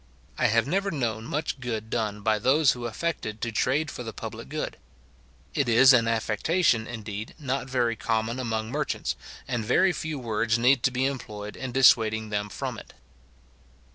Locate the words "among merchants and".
8.39-9.63